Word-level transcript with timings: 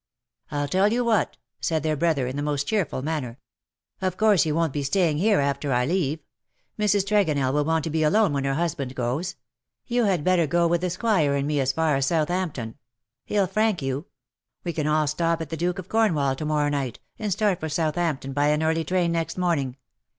"I'll 0.51 0.67
tell 0.67 0.91
you 0.91 1.05
what," 1.05 1.37
said 1.59 1.83
their 1.83 1.95
brother, 1.95 2.25
in 2.25 2.35
the 2.35 2.41
most 2.41 2.63
cheerful 2.65 3.03
manner." 3.03 3.37
Of 4.01 4.17
course 4.17 4.47
you 4.47 4.55
won't 4.55 4.73
be 4.73 4.81
staying 4.81 5.19
here 5.19 5.39
after 5.39 5.71
I 5.71 5.85
leave. 5.85 6.23
Mrs. 6.79 7.05
Tregonell 7.05 7.53
will 7.53 7.65
want 7.65 7.83
to 7.83 7.91
be 7.91 8.01
alone 8.01 8.33
when 8.33 8.43
her 8.45 8.55
husband 8.55 8.95
goes. 8.95 9.35
You 9.85 10.05
had 10.05 10.23
better 10.23 10.47
go 10.47 10.65
with 10.65 10.81
the 10.81 10.89
Squire 10.89 11.35
and 11.35 11.47
me 11.47 11.59
as 11.59 11.71
far 11.73 11.95
as 11.97 12.07
South 12.07 12.31
ampton. 12.31 12.79
He'll 13.25 13.45
frank 13.45 13.83
you. 13.83 14.07
We 14.63 14.73
can 14.73 14.87
all 14.87 15.05
stop 15.05 15.39
at 15.39 15.49
the 15.51 15.55
^ 15.57 15.59
Duke 15.59 15.77
of 15.77 15.87
Cornwall' 15.87 16.35
to 16.37 16.45
morrow 16.45 16.69
night, 16.69 16.99
and 17.19 17.31
start 17.31 17.59
for 17.59 17.69
Southampton 17.69 18.33
by 18.33 18.47
an 18.47 18.63
early 18.63 18.83
train 18.83 19.11
next 19.11 19.37
morning. 19.37 19.77